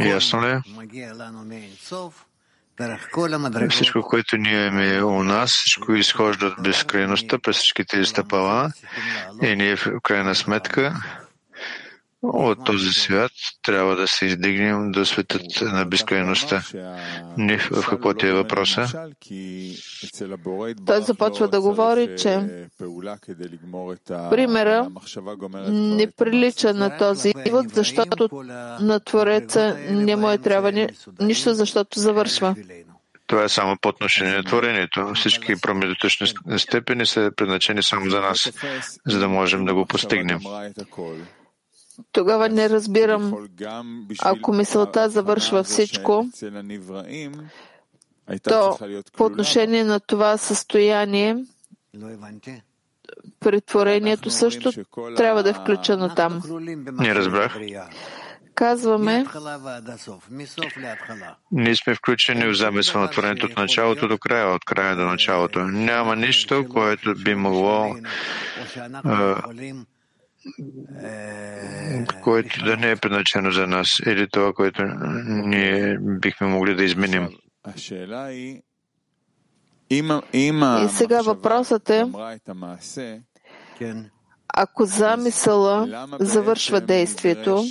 Ясно 0.00 0.42
ли? 0.42 0.60
Всичко, 3.70 4.02
което 4.02 4.36
ние 4.36 4.66
имаме 4.66 5.02
у 5.02 5.22
нас, 5.22 5.50
всичко 5.50 5.92
изхожда 5.92 6.46
от 6.46 6.62
безкрайността 6.62 7.38
през 7.38 7.56
всичките 7.56 8.04
стъпала. 8.04 8.70
И 9.42 9.56
ние 9.56 9.76
в 9.76 9.86
крайна 10.02 10.34
сметка 10.34 10.94
от 12.32 12.64
този 12.64 12.92
свят 12.92 13.32
трябва 13.62 13.96
да 13.96 14.08
се 14.08 14.26
издигнем 14.26 14.90
до 14.90 15.04
светът 15.04 15.42
на 15.62 15.84
безкрайността. 15.84 16.62
Не 17.36 17.58
в 17.58 17.86
какво 17.88 18.14
ти 18.14 18.26
е 18.26 18.32
въпроса? 18.32 19.08
Той 20.86 21.02
започва 21.02 21.48
да 21.48 21.60
говори, 21.60 22.16
че 22.18 22.66
примера 24.30 24.90
не 25.68 26.10
прилича 26.10 26.74
на 26.74 26.98
този 26.98 27.32
извод, 27.46 27.66
защото 27.68 28.28
на 28.80 29.00
Твореца 29.00 29.76
не 29.90 30.16
му 30.16 30.30
е 30.30 30.38
трябва 30.38 30.88
нищо, 31.20 31.54
защото 31.54 32.00
завършва. 32.00 32.54
Това 33.26 33.44
е 33.44 33.48
само 33.48 33.76
по 33.80 33.88
отношение 33.88 34.36
на 34.36 34.44
творението. 34.44 35.12
Всички 35.14 35.60
промежуточни 35.60 36.26
степени 36.58 37.06
са 37.06 37.30
предначени 37.36 37.82
само 37.82 38.10
за 38.10 38.20
нас, 38.20 38.52
за 39.06 39.18
да 39.18 39.28
можем 39.28 39.64
да 39.64 39.74
го 39.74 39.86
постигнем. 39.86 40.40
Тогава 42.12 42.48
не 42.48 42.68
разбирам, 42.70 43.48
ако 44.22 44.52
мисълта 44.52 45.08
завършва 45.08 45.64
всичко, 45.64 46.28
то 48.42 48.78
по 49.16 49.24
отношение 49.24 49.84
на 49.84 50.00
това 50.00 50.36
състояние, 50.36 51.36
претворението 53.40 54.30
също 54.30 54.72
трябва 55.16 55.42
да 55.42 55.50
е 55.50 55.54
включено 55.54 56.14
там. 56.14 56.42
Не 56.92 57.14
разбрах. 57.14 57.58
Казваме, 58.54 59.24
Ние 61.52 61.76
сме 61.76 61.94
включени 61.94 62.46
в 62.46 62.54
замисъл 62.54 63.00
на 63.00 63.10
творението 63.10 63.46
от 63.46 63.56
началото 63.56 64.08
до 64.08 64.18
края, 64.18 64.48
от 64.48 64.64
края 64.64 64.96
до 64.96 65.02
началото. 65.02 65.58
Няма 65.58 66.16
нищо, 66.16 66.66
което 66.68 67.14
би 67.14 67.34
могло, 67.34 67.96
което 72.22 72.64
да 72.64 72.76
не 72.76 72.90
е 72.90 72.96
предначено 72.96 73.50
за 73.50 73.66
нас, 73.66 73.88
или 74.06 74.28
това, 74.28 74.52
което 74.52 74.82
ние 75.26 75.98
бихме 76.00 76.46
могли 76.46 76.74
да 76.74 76.84
изменим. 76.84 77.28
и 79.90 80.88
сега 80.88 81.22
въпросът 81.22 81.90
е, 81.90 82.04
ако 84.56 84.84
замисъла 84.84 86.06
завършва 86.20 86.80
действието, 86.80 87.64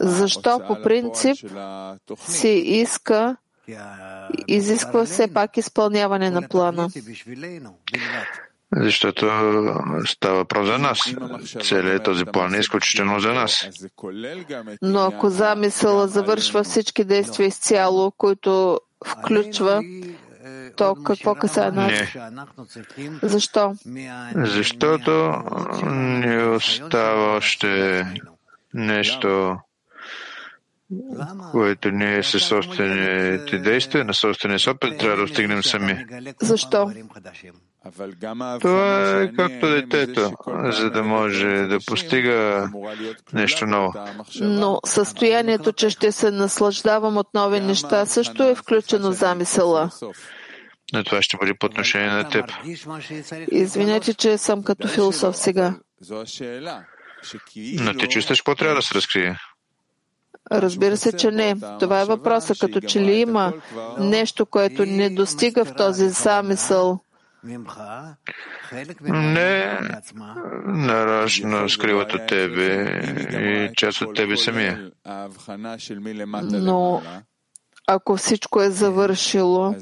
защо 0.00 0.60
по 0.66 0.82
принцип 0.82 1.36
се 2.18 2.48
иска, 2.48 3.36
изисква 4.48 5.04
все 5.04 5.32
пак 5.32 5.56
изпълняване 5.56 6.30
на 6.30 6.48
плана? 6.48 6.88
Защото 8.76 9.26
става 10.06 10.36
въпрос 10.36 10.66
за 10.66 10.78
нас. 10.78 11.14
Целият 11.62 12.04
този 12.04 12.24
план 12.24 12.54
е 12.54 12.58
изключително 12.58 13.20
за 13.20 13.32
нас. 13.32 13.68
Но 14.82 15.00
ако 15.00 15.30
замисъла 15.30 16.08
завършва 16.08 16.64
всички 16.64 17.04
действия 17.04 17.46
изцяло, 17.46 18.10
които 18.10 18.80
включва, 19.06 19.82
то 20.76 20.94
какво 20.94 21.34
касае 21.34 21.70
нас? 21.70 21.92
Не. 21.92 22.30
Защо? 23.22 23.74
Защото 24.34 25.42
ни 25.86 26.42
остава 26.42 27.36
още 27.36 28.04
нещо, 28.74 29.56
което 31.50 31.90
ние 31.90 32.22
със 32.22 32.42
собствените 32.44 33.58
действия, 33.58 34.04
на 34.04 34.14
собствения 34.14 34.58
опит, 34.68 34.98
трябва 34.98 35.16
да 35.16 35.22
достигнем 35.22 35.62
сами. 35.62 36.06
Защо? 36.42 36.92
Това 38.60 39.20
е 39.22 39.32
както 39.32 39.68
детето, 39.68 40.32
за 40.64 40.90
да 40.90 41.02
може 41.02 41.46
да 41.46 41.78
постига 41.86 42.68
нещо 43.32 43.66
ново. 43.66 43.92
Но 44.40 44.80
състоянието, 44.84 45.72
че 45.72 45.90
ще 45.90 46.12
се 46.12 46.30
наслаждавам 46.30 47.16
от 47.16 47.28
нови 47.34 47.60
неща, 47.60 48.06
също 48.06 48.42
е 48.42 48.54
включено 48.54 49.10
в 49.10 49.14
замисъла. 49.14 49.90
Но 50.92 51.04
това 51.04 51.22
ще 51.22 51.36
бъде 51.36 51.54
по 51.54 51.66
отношение 51.66 52.10
на 52.10 52.28
теб. 52.28 52.52
Извинете, 53.50 54.14
че 54.14 54.38
съм 54.38 54.62
като 54.62 54.88
философ 54.88 55.36
сега. 55.36 55.74
Но 57.56 57.94
ти 57.94 58.08
чувстваш 58.08 58.40
какво 58.40 58.54
трябва 58.54 58.74
да 58.76 58.82
се 58.82 58.94
разкрие. 58.94 59.38
Разбира 60.52 60.96
се, 60.96 61.12
че 61.12 61.30
не. 61.30 61.56
Това 61.80 62.00
е 62.00 62.04
въпросът. 62.04 62.58
Като 62.58 62.80
че 62.80 63.00
ли 63.00 63.12
има 63.12 63.52
нещо, 63.98 64.46
което 64.46 64.86
не 64.86 65.10
достига 65.10 65.64
в 65.64 65.74
този 65.74 66.08
замисъл, 66.08 67.00
Не 69.02 69.78
нарочно 70.66 71.68
скриват 71.68 72.12
от 72.14 72.26
тебе 72.26 73.00
и 73.30 73.70
част 73.76 74.02
от 74.02 74.16
тебе 74.16 74.36
самия. 74.36 74.90
но 76.52 77.02
ако 77.86 78.16
всичко 78.16 78.62
е 78.62 78.70
завършило 78.70 79.74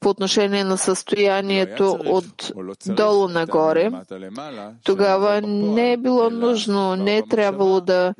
по 0.00 0.08
отношение 0.08 0.64
на 0.64 0.78
състоянието 0.78 1.98
от 2.06 2.52
долу 2.86 3.28
нагоре, 3.28 3.90
тогава 4.84 5.40
не 5.40 5.92
е 5.92 5.96
било 5.96 6.30
нужно, 6.30 6.96
не 6.96 7.16
е 7.16 7.22
трябвало 7.28 7.80
да 7.80 8.14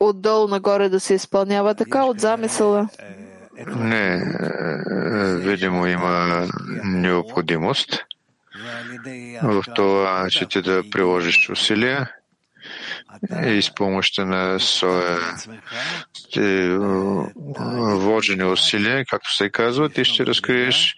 отдолу 0.00 0.48
нагоре 0.48 0.88
да 0.88 1.00
се 1.00 1.14
изпълнява 1.14 1.74
така 1.74 2.04
от 2.04 2.20
замисъла. 2.20 2.88
Не, 3.66 4.14
е, 4.14 5.36
видимо 5.36 5.86
има 5.86 6.46
необходимост. 6.84 8.04
В 9.42 9.64
това, 9.74 10.26
че 10.30 10.46
ти 10.46 10.62
да 10.62 10.82
приложиш 10.90 11.50
усилия 11.50 12.10
и 13.46 13.62
с 13.62 13.74
помощта 13.74 14.24
на 14.24 14.60
своя 14.60 15.18
е, 16.36 16.78
вложени 17.96 18.44
усилия, 18.44 19.04
както 19.04 19.34
се 19.34 19.50
казва, 19.50 19.88
ти 19.88 20.04
ще 20.04 20.26
разкриеш 20.26 20.96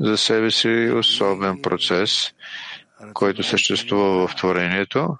за 0.00 0.16
себе 0.16 0.50
си 0.50 0.90
особен 0.94 1.62
процес, 1.62 2.30
който 3.14 3.42
съществува 3.42 4.28
в 4.28 4.36
творението. 4.36 5.16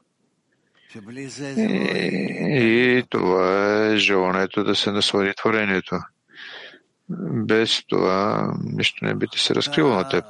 И, 1.56 2.98
и 2.98 3.02
това 3.10 3.86
е 3.86 3.96
желанието 3.96 4.64
да 4.64 4.74
се 4.74 4.92
наслади 4.92 5.32
творението. 5.34 5.98
Без 7.46 7.86
това 7.88 8.52
нищо 8.64 9.04
не 9.04 9.14
би 9.14 9.26
ти 9.28 9.38
се 9.38 9.54
разкрило 9.54 9.94
на 9.94 10.08
теб. 10.08 10.24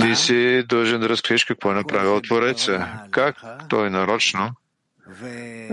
Ти 0.00 0.16
си 0.16 0.62
дължен 0.68 1.00
да 1.00 1.08
разкриеш 1.08 1.44
какво 1.44 1.70
е 1.70 1.74
направил 1.74 2.20
Твореца. 2.20 2.88
Как 3.10 3.36
той 3.68 3.90
нарочно 3.90 4.50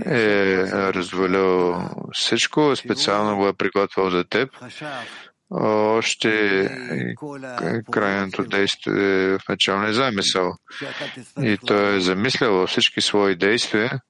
е 0.06 0.64
развалил 0.72 1.76
всичко, 2.12 2.76
специално 2.76 3.36
го 3.36 3.48
е 3.48 3.52
приготвил 3.52 4.10
за 4.10 4.24
теб. 4.24 4.50
Още 5.50 6.30
крайното 7.92 8.44
действие 8.44 9.38
в 9.38 9.48
началния 9.48 9.92
замисъл. 9.92 10.54
И 11.42 11.58
той 11.66 11.96
е 11.96 12.00
замислял 12.00 12.66
всички 12.66 13.00
свои 13.00 13.36
действия, 13.36 14.00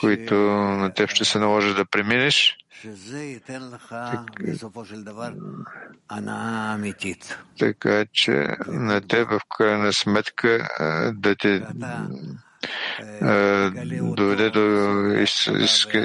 които 0.00 0.34
на 0.34 0.94
теб 0.94 1.10
ще 1.10 1.24
се 1.24 1.38
наложи 1.38 1.74
да 1.74 1.84
преминеш, 1.84 2.56
така. 7.58 8.04
че 8.12 8.48
на 8.66 9.00
теб 9.00 9.30
в 9.30 9.40
крайна 9.58 9.92
сметка 9.92 10.68
да 11.14 11.36
те 11.36 11.62
доведе 14.16 14.50
до 14.50 14.60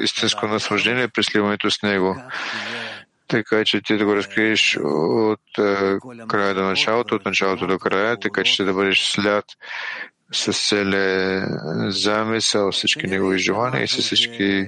истинско 0.03 0.47
наслаждение 0.47 1.07
при 1.07 1.23
сливането 1.23 1.71
с 1.71 1.81
него. 1.81 2.21
Така 3.27 3.63
че 3.65 3.81
ти 3.81 3.97
да 3.97 4.05
го 4.05 4.15
разкриеш 4.15 4.77
от 4.83 5.41
края 6.27 6.53
до 6.53 6.63
началото, 6.63 7.15
от 7.15 7.25
началото 7.25 7.67
до 7.67 7.79
края, 7.79 8.19
така 8.19 8.43
че 8.43 8.63
да 8.63 8.73
бъдеш 8.73 8.99
след 8.99 9.45
с 10.31 10.69
целия 10.69 11.47
замисъл, 11.91 12.71
всички 12.71 13.07
негови 13.07 13.39
желания 13.39 13.83
и 13.83 13.87
с 13.87 13.97
всички 14.01 14.67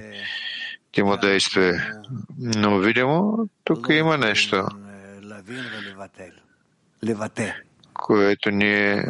му 0.98 1.16
действия. 1.16 1.92
Но 2.38 2.78
видимо, 2.78 3.48
тук 3.64 3.86
има 3.90 4.18
нещо, 4.18 4.66
което 7.92 8.50
ние 8.50 9.04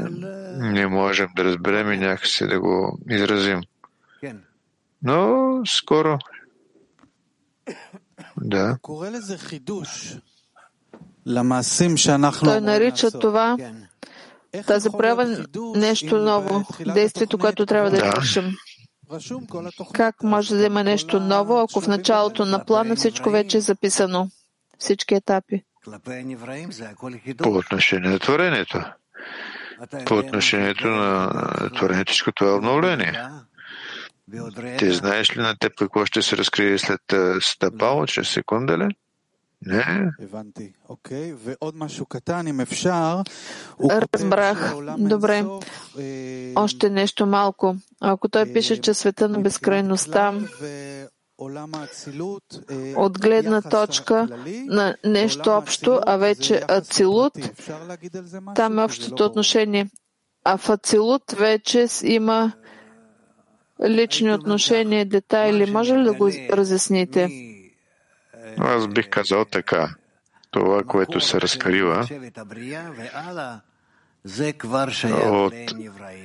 не 0.56 0.86
можем 0.86 1.28
да 1.36 1.44
разберем 1.44 1.92
и 1.92 1.96
някакси 1.96 2.46
да 2.46 2.60
го 2.60 2.98
изразим. 3.10 3.60
Но 5.02 5.62
скоро. 5.66 6.18
Да. 8.36 8.78
Той 12.40 12.60
нарича 12.60 13.10
това 13.10 13.56
тази 14.66 14.90
проява 14.90 15.46
нещо 15.76 16.18
ново, 16.18 16.64
действието, 16.94 17.38
което 17.38 17.66
трябва 17.66 17.90
да 17.90 17.96
извършим. 17.96 18.52
Как 19.92 20.22
може 20.22 20.56
да 20.56 20.64
има 20.64 20.84
нещо 20.84 21.20
ново, 21.20 21.58
ако 21.58 21.80
в 21.80 21.88
началото 21.88 22.44
на 22.44 22.64
плана 22.64 22.96
всичко 22.96 23.30
вече 23.30 23.56
е 23.56 23.60
записано? 23.60 24.28
Всички 24.78 25.14
етапи. 25.14 25.62
По 27.38 27.48
отношение 27.48 28.10
на 28.10 28.18
творението. 28.18 28.80
По 30.06 30.14
отношението 30.14 30.88
на 30.88 31.30
творението, 31.76 32.12
всичко 32.12 32.32
това 32.32 32.50
е 32.50 32.54
обновление. 32.54 33.20
Ти 34.78 34.92
знаеш 34.92 35.36
ли 35.36 35.40
на 35.40 35.56
теб 35.58 35.72
какво 35.78 36.06
ще 36.06 36.22
се 36.22 36.36
разкрие 36.36 36.78
след 36.78 37.00
стъпало, 37.40 38.06
чрез 38.06 38.28
секунда 38.28 38.78
ли? 38.78 38.88
Не. 39.66 40.10
Разбрах. 43.90 44.74
Добре. 44.98 45.44
Още 46.54 46.90
нещо 46.90 47.26
малко. 47.26 47.76
Ако 48.00 48.28
той 48.28 48.52
пише, 48.52 48.80
че 48.80 48.94
света 48.94 49.28
на 49.28 49.40
безкрайността 49.40 50.34
от 52.96 53.20
гледна 53.20 53.62
точка 53.62 54.28
на 54.66 54.96
нещо 55.04 55.50
общо, 55.50 56.00
а 56.06 56.16
вече 56.16 56.62
Ацилут, 56.68 57.32
там 58.54 58.78
е 58.78 58.84
общото 58.84 59.24
отношение. 59.24 59.90
А 60.44 60.56
в 60.56 60.70
Ацилут 60.70 61.32
вече 61.32 61.86
има 62.02 62.52
лични 63.86 64.34
отношения, 64.34 65.06
детайли. 65.06 65.70
Може 65.70 65.98
ли 65.98 66.04
да 66.04 66.12
го 66.14 66.30
разясните? 66.50 67.53
Аз 68.58 68.88
бих 68.88 69.08
казал 69.08 69.44
така. 69.44 69.94
Това, 70.50 70.82
което 70.82 71.20
се 71.20 71.40
разкрива 71.40 72.06
от 75.10 75.54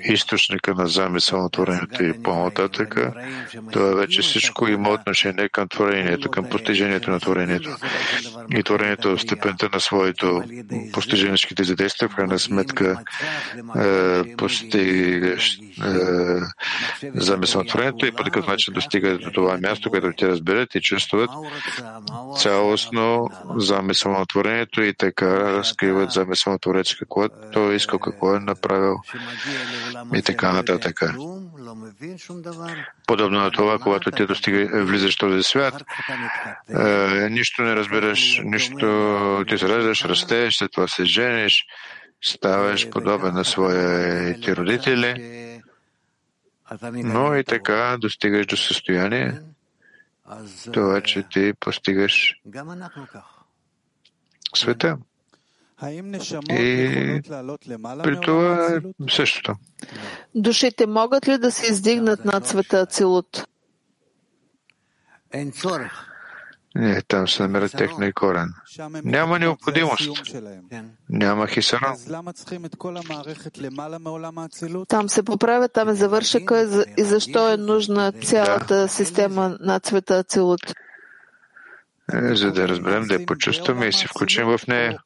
източника 0.04 0.74
на 0.74 0.88
замисъл 0.88 1.42
на 1.42 1.50
творението 1.50 2.04
и 2.04 2.24
по-нататък, 2.24 2.96
това 3.72 3.96
вече 3.96 4.22
всичко 4.22 4.68
има 4.68 4.90
отношение 4.90 5.50
към 5.50 5.68
творението, 5.68 6.32
към 6.32 6.50
постижението 6.50 7.12
на 7.12 7.20
творението. 7.20 7.76
И 8.52 8.64
творението 8.64 9.18
в 9.18 9.22
степента 9.22 9.70
на 9.74 9.80
своето 9.80 10.44
постиженските 10.94 11.64
задействия, 11.64 12.10
в 12.10 12.16
крайна 12.16 12.40
сметка 12.40 13.04
е, 13.78 14.36
постигаш 14.36 15.58
е, 15.58 15.60
замисъл 17.16 17.62
на 17.62 17.68
творението 17.68 18.06
и 18.06 18.12
по 18.12 18.24
такъв 18.24 18.48
начин 18.48 18.74
достига 18.74 19.18
до 19.18 19.32
това 19.32 19.58
място, 19.58 19.90
което 19.90 20.12
те 20.18 20.28
разберат 20.28 20.76
и 20.76 20.82
чувстват 20.82 21.30
цялостно 22.38 23.30
замисъл 23.56 24.12
на 24.12 24.26
творението 24.26 24.82
и 24.82 24.94
така 24.94 25.54
разкриват 25.54 26.12
замисъл 26.12 26.54
на 26.54 26.60
творец, 26.60 26.96
какво 26.96 27.30
той 27.54 27.76
иска 27.76 27.90
искал, 27.90 28.00
какво 28.00 28.36
е 28.36 28.40
направил 28.40 28.96
и 30.16 30.22
така 30.22 30.52
нататък. 30.54 31.02
Подобно 33.08 33.40
на 33.40 33.52
това, 33.52 33.80
когато 33.80 34.12
ти 34.12 34.26
достига, 34.26 34.86
влизаш 34.86 35.16
в 35.16 35.20
този 35.20 35.44
свят, 35.44 35.84
е, 36.70 37.30
нищо 37.30 37.62
не 37.62 37.76
разбираш, 37.76 38.29
нищо 38.44 39.44
ти 39.48 39.58
се 39.58 39.70
раждаш, 39.70 40.06
растеш, 40.06 40.56
след 40.56 40.72
това 40.72 40.88
се 40.88 41.06
жениш, 41.06 41.66
ставаш 42.22 42.90
подобен 42.90 43.34
на 43.34 43.46
своите 43.46 44.56
родители, 44.56 45.14
но 46.94 47.36
и 47.36 47.44
така 47.44 47.98
достигаш 48.02 48.46
до 48.46 48.58
състояние, 48.58 49.42
това, 50.74 51.02
че 51.02 51.24
ти 51.32 51.54
постигаш 51.60 52.42
света. 54.56 54.98
И 56.50 57.22
при 58.04 58.22
това 58.22 58.68
е 58.76 58.80
същото. 59.10 59.56
Душите 60.36 60.88
могат 60.88 61.28
ли 61.28 61.38
да 61.38 61.52
се 61.52 61.72
издигнат 61.72 62.26
над 62.26 62.48
света 62.48 62.78
Ацилут? 62.78 63.46
Не, 66.76 67.02
там 67.02 67.28
се 67.28 67.44
намира 67.44 67.70
техния 67.70 68.14
корен. 68.14 68.54
Няма 69.04 69.40
необходимост. 69.40 70.10
Няма 71.10 71.48
хисарон. 71.48 71.96
Там 74.88 75.10
се 75.10 75.24
поправя, 75.24 75.70
там 75.70 75.90
е 75.90 75.94
завършека 75.94 76.86
и 76.98 77.04
защо 77.04 77.54
е 77.54 77.58
нужна 77.58 78.12
цялата 78.12 78.88
система 78.88 79.58
на 79.60 79.80
цвета 79.80 80.18
Ацилут? 80.18 80.74
Е, 82.14 82.36
за 82.36 82.52
да 82.52 82.68
разберем, 82.68 83.04
да 83.04 83.14
я 83.14 83.26
почувстваме 83.26 83.86
и 83.86 83.94
се 83.94 84.08
включим 84.08 84.46
в 84.46 84.60
нея. 84.68 85.00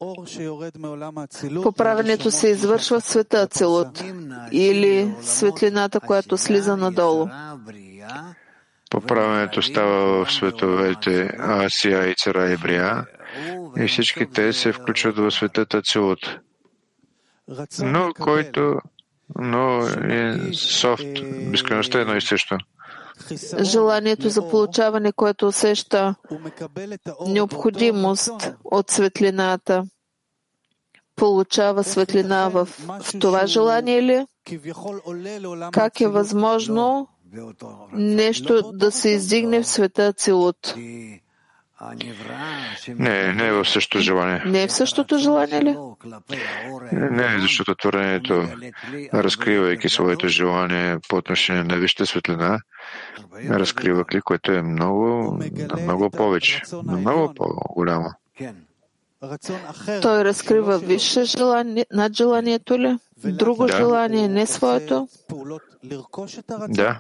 Поправенето 1.64 2.32
се 2.32 2.48
извършва 2.48 3.00
в 3.00 3.06
света 3.06 3.38
Ацелот 3.38 4.04
или 4.52 5.16
светлината, 5.22 6.00
която 6.00 6.38
слиза 6.38 6.78
надолу. 6.78 7.28
Поправенето 8.94 9.62
става 9.62 10.26
в 10.26 10.34
световете 10.34 11.30
Асия 11.40 12.10
и 12.10 12.16
Цара 12.16 12.54
и 12.54 12.58
Брия 12.58 13.06
и 13.78 13.88
всички 13.88 14.26
те 14.26 14.54
се 14.54 14.74
включват 14.74 15.18
в 15.18 15.32
светът 15.32 15.74
Ацелот. 15.74 16.20
Но 17.80 18.14
който 18.20 18.80
но 19.40 19.88
е 20.10 20.54
софт, 20.54 21.08
безкрайността 21.52 21.98
е 21.98 22.02
едно 22.02 22.16
и 22.16 22.22
също 22.22 22.58
желанието 23.62 24.30
за 24.30 24.50
получаване, 24.50 25.12
което 25.12 25.48
усеща 25.48 26.16
необходимост 27.28 28.54
от 28.64 28.92
светлината, 28.92 29.84
получава 31.16 31.84
светлина 31.84 32.50
в, 32.50 32.66
в 33.02 33.20
това 33.20 33.46
желание 33.46 34.04
ли? 34.04 34.26
Как 35.72 36.02
е 36.02 36.08
възможно 36.08 37.08
нещо 37.94 38.72
да 38.74 38.92
се 38.92 39.10
издигне 39.10 39.62
в 39.62 39.68
света 39.68 40.14
Целут? 40.14 40.76
Не, 42.88 43.34
не 43.34 43.48
е 43.48 43.52
в 43.52 43.66
същото 43.66 44.00
желание. 44.00 44.42
Не 44.46 44.64
е 44.64 44.68
в 44.68 44.74
същото 44.74 45.18
желание 45.18 45.64
ли? 45.64 45.78
Не, 46.92 47.40
защото 47.40 47.76
творението, 47.76 48.48
разкривайки 49.14 49.90
своето 49.90 50.28
желание 50.28 50.98
по 51.10 51.16
отношение 51.16 51.64
на 51.64 51.76
висшата 51.78 52.06
светлина, 52.06 52.60
разкрива 53.50 54.06
ли, 54.14 54.22
което 54.22 54.52
е 54.52 54.62
много, 54.62 55.40
много 55.82 56.10
повече, 56.10 56.62
много 56.84 57.34
по-голямо. 57.34 58.10
Той 60.02 60.24
разкрива 60.24 60.80
висше 60.80 61.24
желание, 61.24 61.86
над 61.92 62.16
желанието 62.16 62.80
ли? 62.80 62.98
Друго 63.26 63.66
да. 63.66 63.78
желание, 63.78 64.28
не 64.28 64.46
своето? 64.46 65.08
Да 66.70 67.00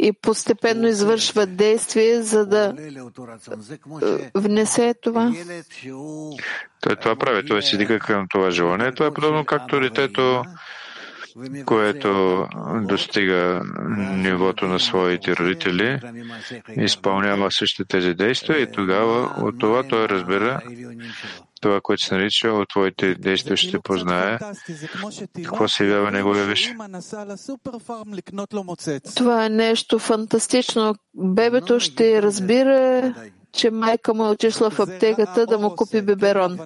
и 0.00 0.12
постепенно 0.12 0.86
извършва 0.86 1.46
действие, 1.46 2.22
за 2.22 2.46
да 2.46 2.74
внесе 4.34 4.94
това. 5.02 5.32
Той 6.80 6.96
това 6.96 7.16
прави, 7.16 7.46
той 7.46 7.62
се 7.62 7.76
дига 7.76 7.98
към 7.98 8.26
това 8.30 8.50
желание. 8.50 8.92
Това 8.92 9.06
е 9.06 9.14
подобно 9.14 9.44
както 9.44 9.80
детето, 9.80 10.44
което 11.66 12.46
достига 12.82 13.62
нивото 13.98 14.66
на 14.66 14.80
своите 14.80 15.36
родители, 15.36 16.00
изпълнява 16.76 17.50
същите 17.50 17.84
тези 17.88 18.14
действия 18.14 18.62
и 18.62 18.72
тогава 18.72 19.34
от 19.42 19.58
това 19.58 19.82
той 19.82 20.08
разбира 20.08 20.60
това, 21.60 21.80
което 21.80 22.02
се 22.02 22.14
нарича 22.14 22.48
от 22.48 22.68
твоите 22.68 23.14
действия 23.14 23.56
ще 23.56 23.80
познае 23.80 24.38
какво 25.44 25.68
се 25.68 25.84
явява 25.84 26.10
неговия 26.10 26.44
виж. 26.46 26.74
Това 29.16 29.44
е 29.44 29.48
нещо 29.48 29.98
фантастично. 29.98 30.94
Бебето 31.14 31.80
ще 31.80 32.22
разбира, 32.22 33.14
че 33.56 33.70
майка 33.70 34.14
му 34.14 34.26
е 34.26 34.28
отишла 34.28 34.70
в 34.70 34.80
аптеката 34.80 35.46
да 35.46 35.58
му 35.58 35.76
купи 35.76 36.02
биберон. 36.02 36.58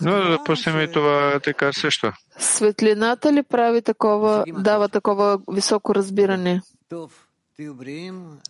Но 0.00 0.12
да 0.12 0.38
пуснем 0.44 0.80
и 0.80 0.92
това 0.92 1.40
така 1.44 1.72
също. 1.72 2.12
Светлината 2.38 3.32
ли 3.32 3.42
прави 3.42 3.82
такова, 3.82 4.44
дава 4.48 4.88
такова 4.88 5.38
високо 5.52 5.94
разбиране? 5.94 6.62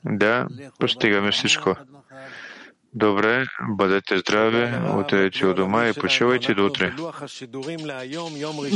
Да, 0.04 0.46
постигаме 0.78 1.30
всичко. 1.32 1.76
Добре, 2.94 3.46
бъдете 3.68 4.18
здрави, 4.18 4.72
отидете 4.98 5.46
от 5.46 5.56
дома 5.56 5.88
и 5.88 5.92
почивайте 5.92 6.54
до 6.54 6.66
утре. 6.66 6.92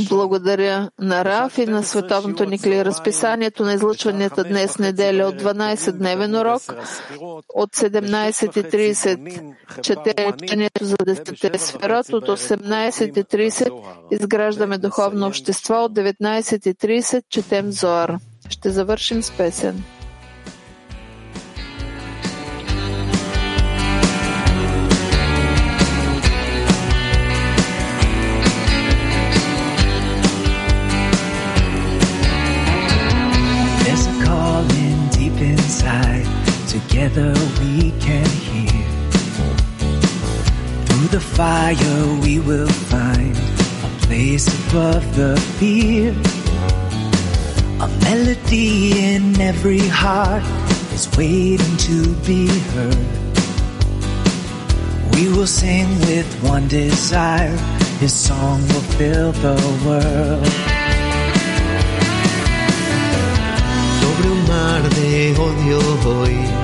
Благодаря 0.08 0.90
на 0.98 1.24
Раф 1.24 1.58
и 1.58 1.66
на 1.66 1.82
Световното 1.82 2.44
Никли. 2.44 2.84
Разписанието 2.84 3.62
на 3.62 3.72
излъчванията 3.74 4.44
днес 4.44 4.78
неделя 4.78 5.26
от 5.26 5.42
12-дневен 5.42 6.40
урок, 6.40 6.62
от 7.54 7.76
17.30 7.76 9.54
чете 9.82 10.32
учението 10.34 10.84
за 10.84 10.96
10 10.96 11.56
сферот, 11.56 12.08
от 12.08 12.28
18.30 12.28 13.70
изграждаме 14.10 14.78
духовно 14.78 15.26
общество, 15.26 15.74
от 15.74 15.92
19.30 15.92 17.22
четем 17.30 17.72
Зоар. 17.72 18.16
Ще 18.48 18.70
завършим 18.70 19.22
с 19.22 19.30
песен. 19.30 19.84
Together 36.94 37.34
we 37.58 37.90
can 37.98 38.24
hear. 38.24 38.86
Through 40.86 41.08
the 41.08 41.20
fire 41.20 42.20
we 42.22 42.38
will 42.38 42.68
find 42.68 43.36
a 43.36 43.90
place 44.06 44.46
above 44.46 45.04
the 45.16 45.36
fear. 45.58 46.14
A 47.80 47.88
melody 48.04 49.12
in 49.12 49.40
every 49.40 49.80
heart 49.80 50.44
is 50.92 51.08
waiting 51.18 51.76
to 51.78 52.14
be 52.28 52.46
heard. 52.46 53.08
We 55.16 55.30
will 55.30 55.48
sing 55.48 55.88
with 56.06 56.32
one 56.44 56.68
desire, 56.68 57.56
His 57.98 58.14
song 58.14 58.60
will 58.68 58.86
fill 58.98 59.32
the 59.32 59.58
world. 59.84 60.70
Mar 64.46 64.82
de 64.90 65.34
odio 65.36 65.80
hoy 66.04 66.63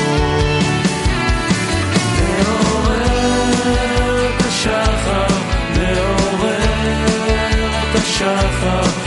shuffle. 8.21 9.00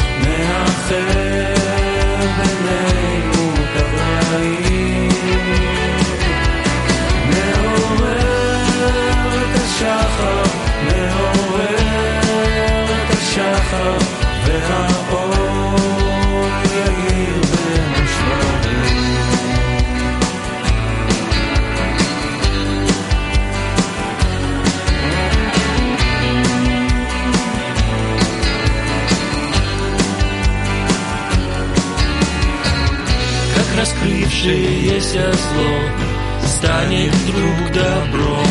Раскрывшееся 35.05 35.33
зло 35.33 36.47
станет 36.47 37.13
вдруг 37.13 37.73
добром, 37.73 38.47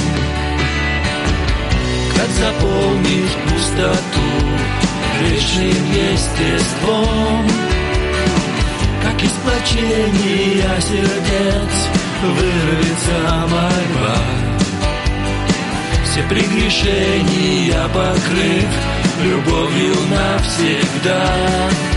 как 2.16 2.30
заполнит 2.30 3.30
пустоту 3.48 4.22
вечным 5.22 5.86
естеством, 5.92 7.48
как 9.04 9.24
из 9.24 9.32
плачения 9.32 10.82
сердец 10.82 11.74
вырвется 12.22 13.48
мольба. 13.50 14.18
Все 16.06 16.22
прегрешения 16.30 17.88
покрыв 17.90 18.70
любовью 19.24 19.96
навсегда. 20.10 21.93